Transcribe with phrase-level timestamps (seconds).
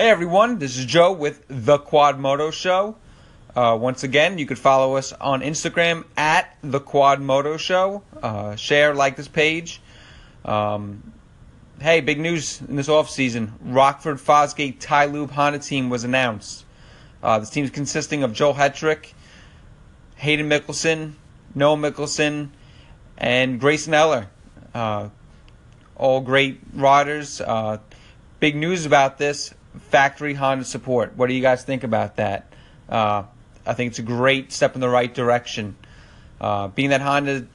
[0.00, 2.96] Hey everyone, this is Joe with The Quad Moto Show.
[3.54, 8.02] Uh, once again, you could follow us on Instagram at The Quad Moto Show.
[8.22, 9.82] Uh, share, like this page.
[10.42, 11.12] Um,
[11.82, 16.64] hey, big news in this off season: Rockford Fosgate Ty Lube Honda team was announced.
[17.22, 19.12] Uh, this team is consisting of Joel Hetrick,
[20.16, 21.12] Hayden Mickelson,
[21.54, 22.48] Noah Mickelson,
[23.18, 24.28] and Grayson Eller.
[24.72, 25.10] Uh,
[25.94, 27.42] all great riders.
[27.42, 27.76] Uh,
[28.38, 31.16] big news about this factory Honda support.
[31.16, 32.52] What do you guys think about that?
[32.88, 33.24] Uh,
[33.66, 35.76] I think it's a great step in the right direction.
[36.40, 37.46] Uh, being that Honda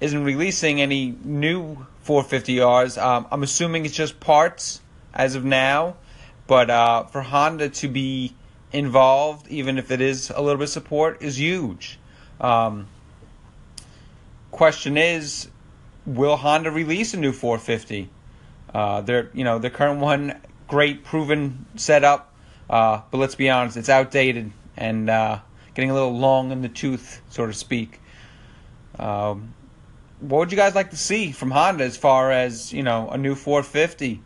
[0.00, 4.80] isn't releasing any new 450Rs, um, I'm assuming it's just parts
[5.14, 5.96] as of now.
[6.46, 8.34] But uh, for Honda to be
[8.72, 11.98] involved, even if it is a little bit of support, is huge.
[12.40, 12.88] Um,
[14.50, 15.48] question is,
[16.04, 18.10] will Honda release a new 450?
[18.74, 22.32] Uh, their, you know, the current one great proven setup,
[22.68, 25.38] uh, but let's be honest, it's outdated and uh,
[25.74, 28.00] getting a little long in the tooth, so to speak.
[28.98, 29.54] Um,
[30.20, 33.18] what would you guys like to see from Honda as far as you know a
[33.18, 34.22] new 450?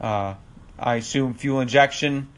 [0.00, 0.34] Uh,
[0.78, 2.28] I assume fuel injection,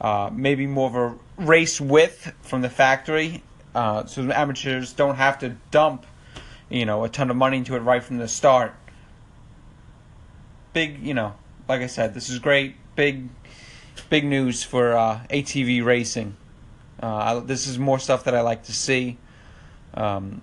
[0.00, 3.42] uh, maybe more of a race width from the factory,
[3.74, 6.06] uh, so the amateurs don't have to dump,
[6.70, 8.74] you know, a ton of money into it right from the start.
[10.72, 11.34] Big, you know,
[11.68, 13.28] like I said, this is great big,
[14.10, 16.36] big news for uh, ATV racing.
[17.02, 19.18] Uh, I, this is more stuff that I like to see.
[19.94, 20.40] Um,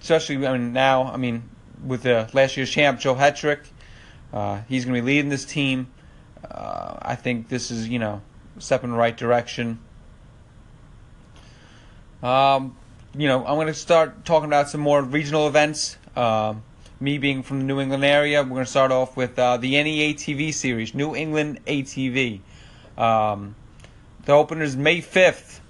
[0.00, 1.48] especially, I mean, now, I mean,
[1.84, 3.60] with the last year's champ, Joe Hetrick,
[4.32, 5.88] uh, he's going to be leading this team.
[6.48, 8.22] Uh, I think this is, you know,
[8.58, 9.78] step in the right direction.
[12.22, 12.76] Um,
[13.16, 15.96] you know, I'm going to start talking about some more regional events.
[16.14, 16.62] Um,
[16.98, 19.74] me being from the New England area, we're going to start off with uh, the
[19.74, 22.40] NEATV series, New England ATV.
[22.96, 23.54] Um,
[24.24, 25.60] the opener is May 5th,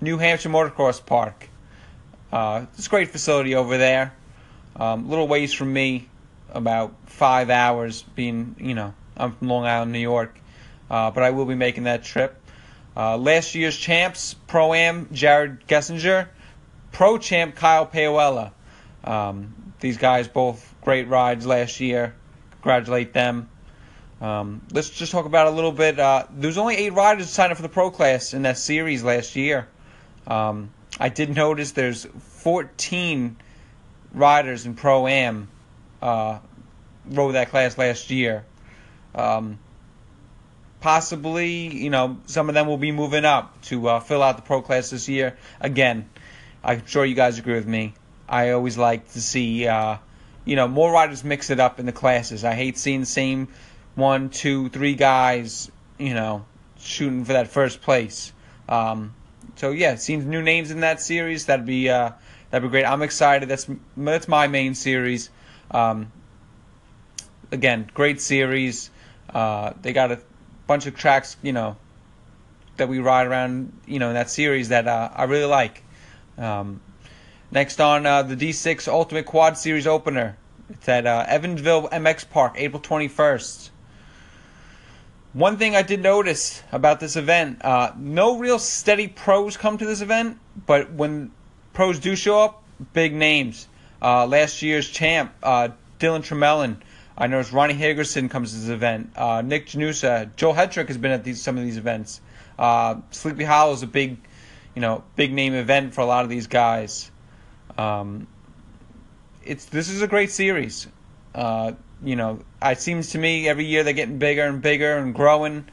[0.00, 1.48] New Hampshire Motocross Park.
[2.32, 4.12] Uh, it's a great facility over there.
[4.74, 6.08] Um, little ways from me,
[6.50, 10.38] about five hours, being, you know, I'm from Long Island, New York.
[10.90, 12.40] Uh, but I will be making that trip.
[12.96, 16.28] Uh, last year's champs, Pro Am, Jared Gessinger.
[16.92, 18.52] Pro champ, Kyle Payoella.
[19.04, 22.14] Um, these guys both great rides last year.
[22.62, 23.48] Congratulate them.
[24.20, 25.98] Um, let's just talk about a little bit.
[25.98, 29.36] Uh, There's only eight riders signed up for the pro class in that series last
[29.36, 29.68] year.
[30.26, 33.36] Um, I did notice there's 14
[34.14, 35.48] riders in pro am
[36.00, 36.38] uh,
[37.06, 38.44] rode that class last year.
[39.14, 39.58] Um,
[40.80, 44.42] possibly, you know, some of them will be moving up to uh, fill out the
[44.42, 45.36] pro class this year.
[45.60, 46.08] Again,
[46.64, 47.94] I'm sure you guys agree with me.
[48.28, 49.98] I always like to see, uh,
[50.44, 52.44] you know, more riders mix it up in the classes.
[52.44, 53.48] I hate seeing the same
[53.94, 56.44] one, two, three guys, you know,
[56.78, 58.32] shooting for that first place.
[58.68, 59.14] Um,
[59.56, 62.12] so yeah, seeing new names in that series, that'd be uh,
[62.50, 62.84] that'd be great.
[62.84, 63.48] I'm excited.
[63.48, 63.66] That's
[63.96, 65.30] that's my main series.
[65.70, 66.12] Um,
[67.50, 68.90] again, great series.
[69.32, 70.20] Uh, they got a
[70.66, 71.76] bunch of tracks, you know,
[72.76, 75.82] that we ride around, you know, in that series that uh, I really like.
[76.38, 76.80] Um,
[77.52, 80.36] Next on uh, the D6 Ultimate Quad Series opener.
[80.68, 83.70] It's at uh, Evansville MX Park, April 21st.
[85.32, 89.86] One thing I did notice about this event uh, no real steady pros come to
[89.86, 91.30] this event, but when
[91.72, 93.68] pros do show up, big names.
[94.02, 95.68] Uh, last year's champ, uh,
[96.00, 96.78] Dylan Tremelin.
[97.16, 99.12] I noticed Ronnie Hagerson comes to this event.
[99.14, 100.34] Uh, Nick Janusa.
[100.34, 102.20] Joe Hetrick has been at these some of these events.
[103.12, 104.18] Sleepy Hollow is a big,
[104.74, 107.10] you know, big name event for a lot of these guys.
[107.78, 108.26] Um,
[109.44, 110.86] it's this is a great series.
[111.34, 111.72] Uh,
[112.02, 115.66] you know, it seems to me every year they're getting bigger and bigger and growing.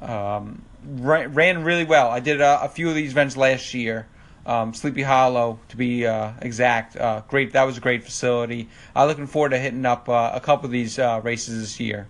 [0.00, 2.10] Um, ran, ran really well.
[2.10, 4.08] I did a, a, few of these events last year.
[4.44, 6.96] Um, Sleepy Hollow, to be uh, exact.
[6.96, 7.52] Uh, great.
[7.52, 8.68] That was a great facility.
[8.94, 12.08] I'm looking forward to hitting up uh, a couple of these uh, races this year.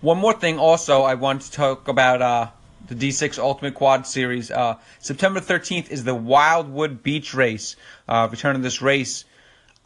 [0.00, 2.50] One more thing, also, I want to talk about uh,
[2.86, 4.50] the D6 Ultimate Quad Series.
[4.50, 7.76] Uh, September 13th is the Wildwood Beach Race.
[8.08, 9.24] Uh, return this race.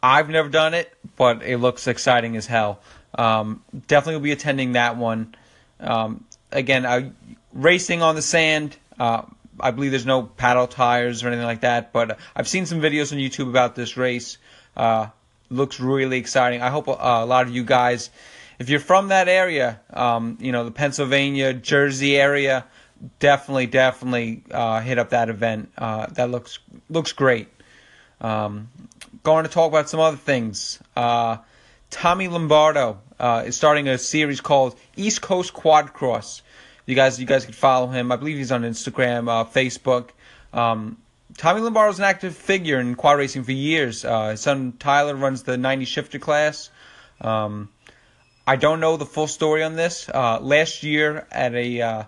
[0.01, 2.79] I've never done it, but it looks exciting as hell.
[3.15, 5.35] Um, definitely will be attending that one.
[5.79, 7.11] Um, again, uh,
[7.53, 8.75] racing on the sand.
[8.99, 9.23] Uh,
[9.59, 13.11] I believe there's no paddle tires or anything like that, but I've seen some videos
[13.11, 14.37] on YouTube about this race.
[14.75, 15.07] Uh,
[15.49, 16.61] looks really exciting.
[16.61, 18.09] I hope uh, a lot of you guys,
[18.59, 22.65] if you're from that area, um, you know, the Pennsylvania, Jersey area,
[23.19, 25.71] definitely, definitely uh, hit up that event.
[25.77, 26.59] Uh, that looks
[26.89, 27.47] looks great.
[28.21, 28.69] Um,
[29.23, 30.79] going to talk about some other things.
[30.95, 31.37] Uh,
[31.89, 36.41] Tommy Lombardo uh, is starting a series called East Coast Quad Cross.
[36.85, 38.11] You guys, you guys can follow him.
[38.11, 40.09] I believe he's on Instagram, uh, Facebook.
[40.51, 40.97] Um,
[41.37, 44.03] Tommy Lombardo is an active figure in quad racing for years.
[44.05, 46.69] Uh, his son Tyler runs the 90 shifter class.
[47.21, 47.69] Um,
[48.45, 50.09] I don't know the full story on this.
[50.09, 52.07] Last year at a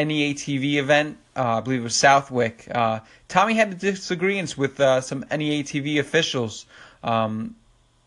[0.00, 5.00] uh, NEATV event, uh, I believe it was Southwick, uh, Tommy had disagreements with uh,
[5.00, 6.66] some NEATV officials.
[7.02, 7.56] Um,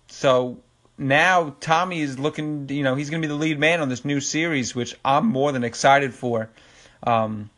[0.07, 0.59] so
[0.97, 4.05] now Tommy is looking, you know, he's going to be the lead man on this
[4.05, 6.49] new series, which I'm more than excited for.
[7.01, 7.49] Um,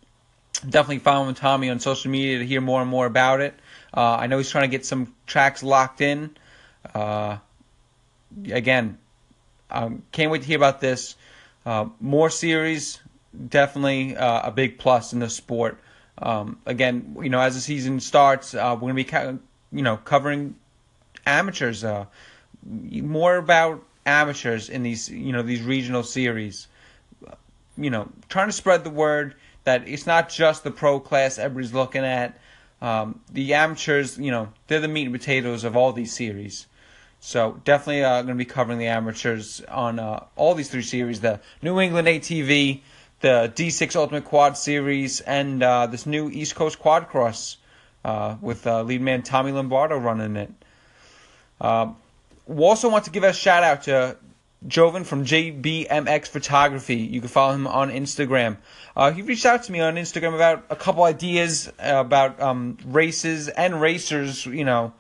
[0.62, 3.54] definitely following Tommy on social media to hear more and more about it.
[3.94, 6.36] Uh, I know he's trying to get some tracks locked in.
[6.94, 7.38] Uh,
[8.52, 8.98] again,
[9.70, 11.16] um, can't wait to hear about this.
[11.66, 13.00] Uh, more series,
[13.48, 15.80] definitely uh, a big plus in the sport.
[16.18, 19.38] Um, again, you know, as the season starts, uh, we're gonna be,
[19.78, 20.56] you know, covering
[21.26, 22.06] amateurs, uh,
[22.64, 26.68] more about amateurs in these, you know, these regional series.
[27.78, 29.36] You know, trying to spread the word
[29.66, 32.40] that it's not just the pro class everybody's looking at.
[32.82, 36.68] Um, the amateurs, you know, they're the meat and potatoes of all these series.
[37.20, 41.22] So definitely uh, going to be covering the amateurs on uh, all these three series:
[41.22, 42.82] the New England ATV,
[43.21, 47.57] the D6 Ultimate Quad Series, and uh, this new East Coast Quad Cross
[48.03, 50.51] uh, with uh, lead man Tommy Lombardo running it.
[51.59, 51.97] Um,
[52.45, 54.17] we also want to give a shout out to
[54.67, 56.97] Joven from JBMX Photography.
[56.97, 58.57] You can follow him on Instagram.
[58.95, 63.47] Uh, he reached out to me on Instagram about a couple ideas about um, races
[63.47, 64.45] and racers.
[64.45, 64.94] You know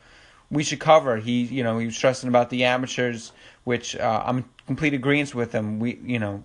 [0.49, 1.17] we should cover.
[1.17, 3.31] He, you know, he was stressing about the amateurs,
[3.63, 5.79] which uh, I'm complete agreement with him.
[5.79, 6.43] We, you know,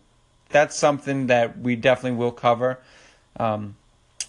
[0.51, 2.79] that's something that we definitely will cover.
[3.39, 3.77] Um,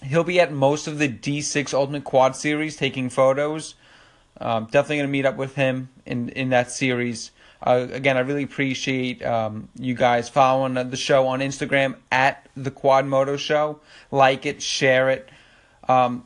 [0.03, 3.75] he'll be at most of the D6 Ultimate Quad Series taking photos.
[4.39, 7.31] Um, definitely going to meet up with him in in that series.
[7.61, 12.71] Uh, again, I really appreciate um, you guys following the show on Instagram at the
[12.71, 13.79] Quad Moto Show.
[14.09, 15.29] Like it, share it.
[15.87, 16.25] Um,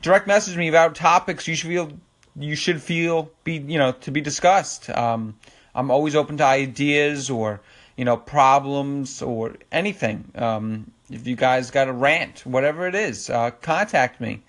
[0.00, 1.90] direct message me about topics you should feel
[2.36, 4.88] you should feel be you know to be discussed.
[4.90, 5.34] Um,
[5.74, 7.60] I'm always open to ideas or
[7.98, 10.30] you know problems or anything.
[10.36, 14.42] Um, if you guys got a rant, whatever it is, uh, contact me.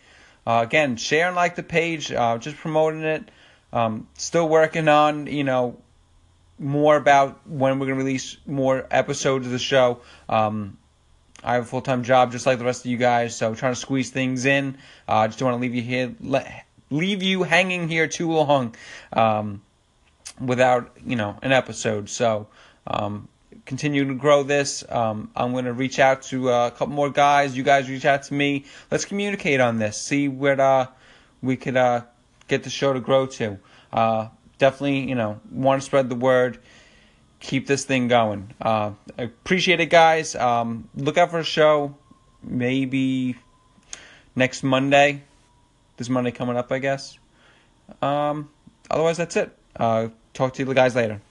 [0.45, 2.11] Uh, again, share and like the page.
[2.11, 3.29] Uh, just promoting it.
[3.73, 5.77] Um, still working on you know
[6.59, 10.01] more about when we're gonna release more episodes of the show.
[10.29, 10.77] Um,
[11.43, 13.73] I have a full time job just like the rest of you guys, so trying
[13.73, 14.77] to squeeze things in.
[15.07, 16.15] I uh, just don't want to leave you here
[16.91, 18.75] leave you hanging here too long
[19.13, 19.63] um,
[20.39, 22.09] without you know an episode.
[22.09, 22.47] So
[22.85, 23.27] um,
[23.69, 24.83] continue to grow this.
[24.89, 27.55] Um, I'm going to reach out to uh, a couple more guys.
[27.55, 28.65] You guys reach out to me.
[28.89, 29.95] Let's communicate on this.
[29.95, 30.87] See where uh,
[31.43, 32.01] we could uh,
[32.47, 33.59] get the show to grow to.
[33.93, 36.57] Uh, definitely, you know, want to spread the word.
[37.41, 38.51] Keep this thing going.
[38.59, 40.35] Uh, appreciate it, guys.
[40.35, 41.95] Um, look out for a show.
[42.41, 43.35] Maybe
[44.35, 45.21] next Monday
[45.99, 47.19] this Monday coming up, I guess.
[48.01, 48.49] Um,
[48.89, 49.55] otherwise, that's it.
[49.75, 51.21] Uh, talk to you guys later.